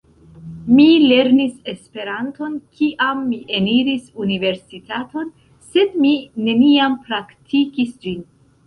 Mi 0.77 0.85
lernis 1.01 1.59
Esperanton 1.73 2.57
kiam 2.79 3.23
mi 3.27 3.39
eniris 3.59 4.09
universitaton, 4.27 5.33
sed 5.71 6.03
mi 6.07 6.19
neniam 6.51 6.99
praktikis 7.09 7.97
ĝin. 8.07 8.23